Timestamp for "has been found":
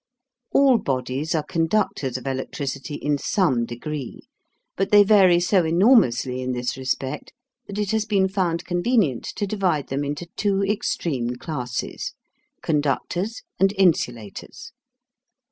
7.91-8.65